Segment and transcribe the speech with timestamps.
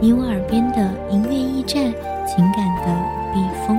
[0.00, 0.78] 你我耳边的
[1.10, 1.92] 音乐驿站，
[2.26, 2.86] 情感的
[3.34, 3.78] 避风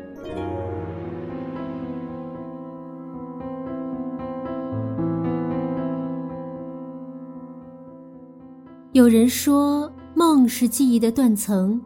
[8.93, 11.79] 有人说，梦是记忆的断层，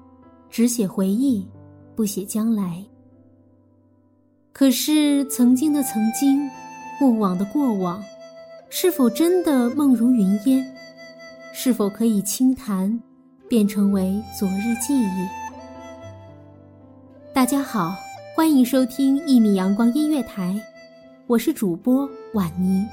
[0.50, 1.48] 只写回忆，
[1.96, 2.84] 不写将来。
[4.52, 6.50] 可是，曾经的曾经，
[6.98, 8.04] 过往的过往，
[8.72, 10.66] 是否真的梦如云烟？
[11.54, 13.00] 是否可以轻弹，
[13.48, 15.28] 变成为昨日记忆？
[17.36, 17.94] 大家好，
[18.36, 20.60] 欢迎收听一米阳光音乐台，
[21.28, 22.84] 我是主播婉妮。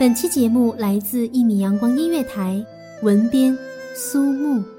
[0.00, 2.64] 本期节目来自一米阳光音乐台。
[3.02, 3.56] 文编：
[3.94, 4.75] 苏木。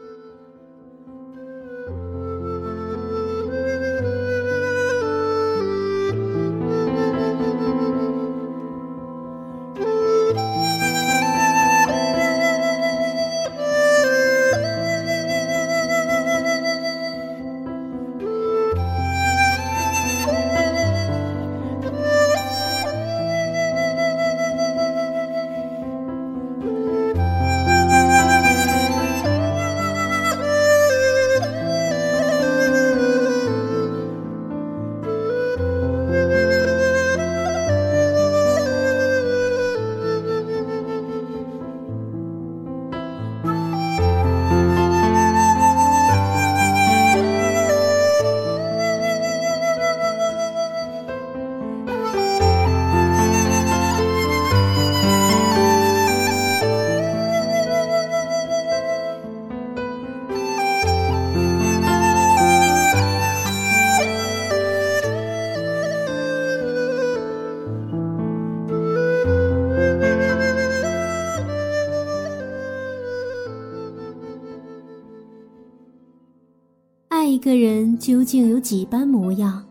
[77.28, 79.62] 爱一个人究竟有几般模样？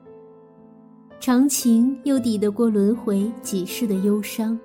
[1.18, 4.60] 长情又抵得过轮回几世的忧伤？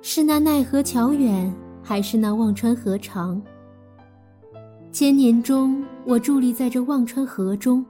[0.00, 1.52] 是那奈何桥远，
[1.82, 3.42] 还是那忘川河长？
[4.92, 7.84] 千年中，我伫立在这忘川河中，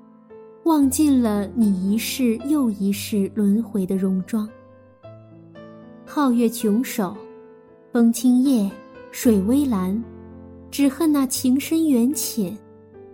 [0.65, 4.49] 望尽了你一世又一世轮回的戎装。
[6.07, 7.15] 皓月琼首，
[7.93, 8.71] 风清夜，
[9.11, 10.03] 水微澜，
[10.71, 12.57] 只恨那情深缘浅。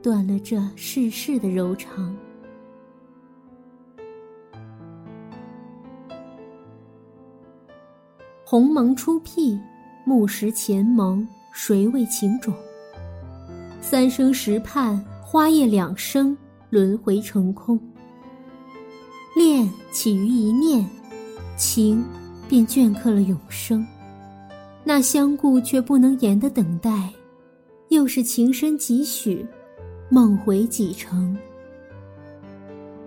[0.07, 2.17] 断了这世事的柔肠。
[8.45, 9.59] 鸿蒙初辟，
[10.05, 12.55] 木石前盟，谁为情种？
[13.81, 16.39] 三生石畔，花叶两生，
[16.71, 17.77] 轮回成空。
[19.35, 20.89] 恋起于一念，
[21.57, 22.05] 情
[22.49, 23.85] 便镌刻了永生。
[24.85, 27.13] 那相顾却不能言的等待，
[27.89, 29.45] 又是情深几许？
[30.09, 31.37] 梦回几程？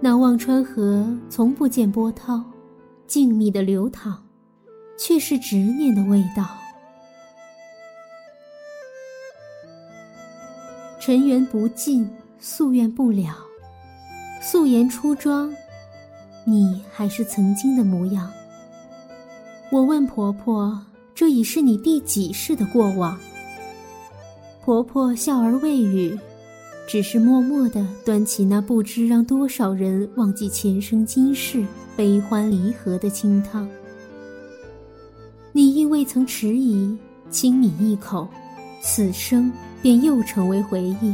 [0.02, 2.44] 那忘川河从不见波涛，
[3.08, 4.22] 静谧的流淌，
[4.98, 6.46] 却是执念的味道。
[11.00, 12.10] 尘缘不尽，
[12.42, 13.34] 夙愿不了。
[14.42, 15.54] 素颜出妆，
[16.46, 18.30] 你还是曾经的模样。
[19.72, 20.86] 我问婆婆
[21.16, 23.18] ：“这已是你第几世的过往？”
[24.62, 26.18] 婆婆笑而未语。
[26.90, 31.64] 只是默默地端起那不知让多少人忘记前生今世、
[31.96, 33.70] 悲欢离合的清汤。
[35.52, 36.98] 你亦未曾迟疑，
[37.30, 38.28] 轻抿一口，
[38.82, 39.52] 此生
[39.84, 41.14] 便又成为回忆。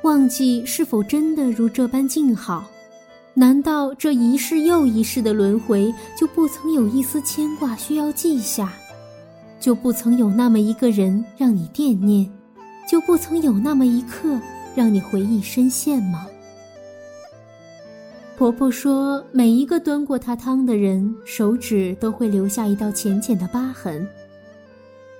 [0.00, 2.64] 忘记是否真的如这般静好？
[3.34, 8.72] 难道这一世又一世的轮回，就不曾有一丝牵挂需要记下？
[9.60, 12.26] 就不曾有那么一个人让你惦念？
[12.92, 14.38] 就不曾有那么一刻
[14.74, 16.26] 让你回忆深陷吗？
[18.36, 24.06] 婆婆说，每一个端过她汤的人，手指都会留下一道浅浅的疤痕。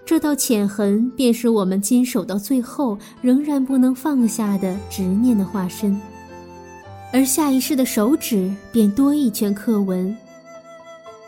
[0.05, 5.99] 这道浅痕，便是我们坚守到最后仍然不能放下的执念的化身。
[7.11, 10.15] 而下一世的手指，便多一圈刻纹。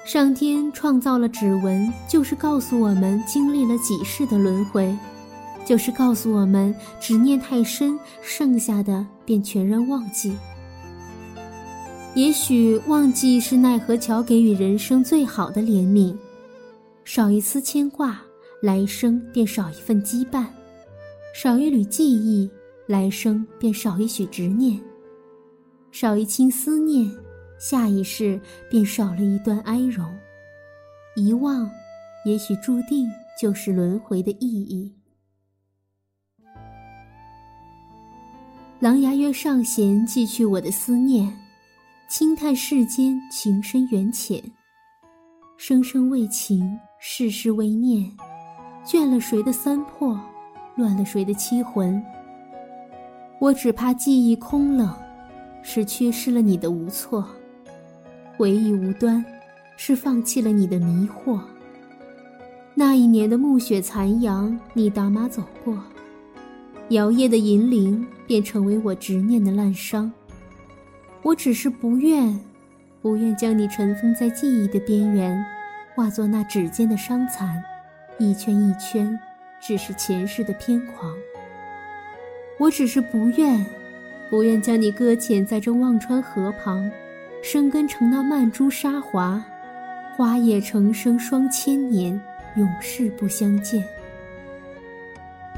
[0.05, 4.95] 上天创造了指纹，就是告诉我们经历了几世的轮回。
[5.65, 10.37] 就是告诉我们，执念太深，剩下的便全然忘记。
[12.15, 16.17] 也许忘记是奈何桥给予人生最好的怜悯，
[17.05, 18.23] 少一丝牵挂，
[18.63, 20.45] 来生便少一份羁绊；
[21.35, 22.49] 少一缕记忆，
[22.87, 24.79] 来生便少一许执念；
[25.91, 27.11] 少一清思念，
[27.59, 28.39] 下一世
[28.71, 30.07] 便少了一段哀荣。
[31.17, 31.69] 遗忘，
[32.27, 33.09] 也许注定
[33.41, 34.93] 就是轮回的意义。
[38.81, 41.33] 狼牙月上弦，寄去我的思念，
[42.09, 44.43] 轻叹世间情深缘浅。
[45.57, 48.11] 生生为情，世世为念，
[48.85, 50.21] 倦了谁的三魄，
[50.77, 52.03] 乱了谁的七魂。
[53.41, 54.93] 我只怕记忆空冷，
[55.63, 57.23] 是缺失了你的无措；
[58.37, 59.25] 回忆无端，
[59.77, 61.41] 是放弃了你的迷惑。
[62.75, 65.79] 那一年的暮雪残阳，你打马走过。
[66.91, 70.13] 摇曳的银铃，便成为我执念的烂伤。
[71.23, 72.39] 我只是不愿，
[73.01, 75.43] 不愿将你尘封在记忆的边缘，
[75.95, 77.63] 化作那指尖的伤残，
[78.19, 79.19] 一圈一圈，
[79.63, 81.11] 只是前世的偏狂。
[82.59, 83.65] 我只是不愿，
[84.29, 86.91] 不愿将你搁浅在这忘川河旁，
[87.43, 89.43] 生根成那曼珠沙华，
[90.15, 92.21] 花叶成生双千年，
[92.57, 93.83] 永世不相见。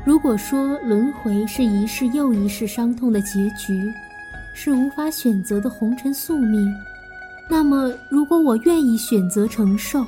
[0.07, 3.93] 如果说轮回是一世又一世伤痛的结局，
[4.55, 6.73] 是无法选择的红尘宿命，
[7.51, 10.07] 那么如果我愿意选择承受，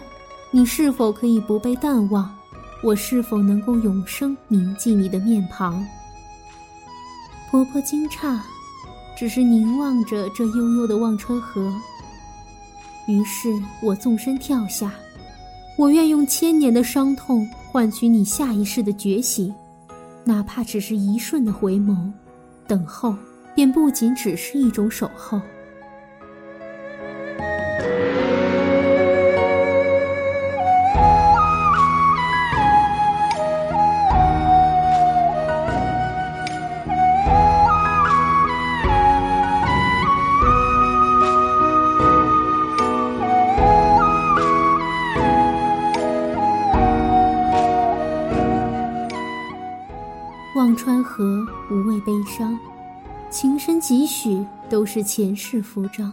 [0.52, 2.32] 你是否可以不被淡忘？
[2.80, 5.84] 我是否能够永生铭记你的面庞？
[7.50, 8.38] 婆婆惊诧，
[9.18, 11.74] 只是凝望着这悠悠的忘川河。
[13.08, 13.48] 于是
[13.82, 14.92] 我纵身跳下，
[15.76, 19.52] 我愿用千年的伤痛换取你下一世的觉醒。
[20.28, 22.12] 哪怕只是一瞬的回眸，
[22.66, 23.16] 等候
[23.54, 25.40] 便不仅只是一种守候。
[53.48, 56.12] 情深几许都是前世浮章。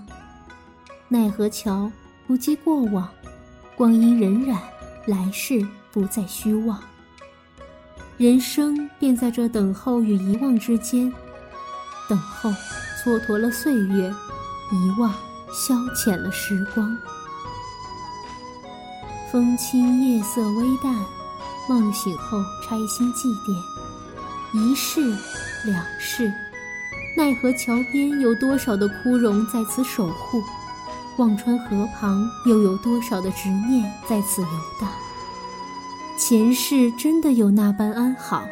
[1.09, 1.91] 奈何桥
[2.25, 3.09] 不记过往，
[3.75, 4.57] 光阴荏苒，
[5.05, 6.81] 来世不再虚妄。
[8.15, 11.11] 人生便在这等候与遗忘之间，
[12.07, 12.49] 等候
[13.03, 14.09] 蹉跎了岁月，
[14.71, 15.11] 遗忘
[15.51, 16.97] 消遣了时光。
[19.29, 20.95] 风轻夜色微淡，
[21.67, 23.53] 梦醒后拆心祭奠。
[24.53, 25.01] 一世，
[25.65, 26.33] 两世，
[27.17, 30.43] 奈何桥边有多少的枯荣在此守护？
[31.17, 34.47] 忘川河旁又有多少的执念在此游
[34.81, 34.89] 荡？
[36.17, 38.45] 前世真的有那般安好？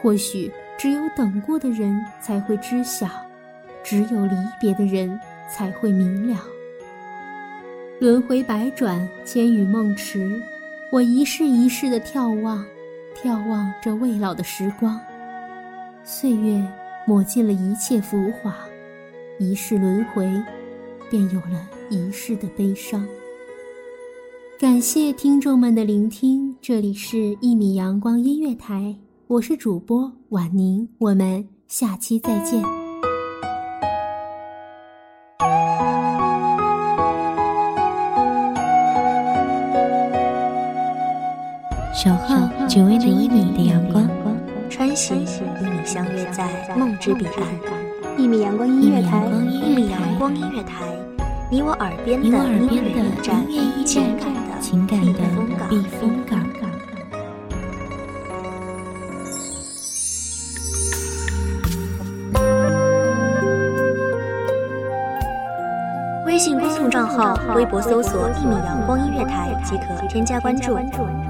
[0.00, 3.06] 或许只有等过的人才会知晓，
[3.84, 6.38] 只有离别的人才会明了。
[8.00, 10.40] 轮回百转，千语梦迟，
[10.90, 12.64] 我一世一世的眺望，
[13.22, 14.98] 眺望这未老的时光。
[16.04, 16.64] 岁月
[17.08, 18.54] 抹尽了一切浮华，
[19.38, 20.30] 一世轮回，
[21.08, 23.02] 便有了一世的悲伤。
[24.60, 28.94] 感谢听众们的聆听，这里是《一米阳光音乐台》，
[29.26, 32.62] 我是主播婉宁，我们下期再见。
[41.94, 44.06] 小号只为那一米的阳光。
[44.68, 47.34] 穿行与你相约在梦之彼岸。
[48.16, 50.84] 一米阳光音乐台，一米阳光音乐台，
[51.50, 53.46] 你我耳边的音乐驿站，
[53.84, 55.20] 情感的情感的
[55.68, 56.38] 避风港。
[66.26, 70.76] 微信公众账号、微博搜索“一米阳光音乐台”即可添加关注。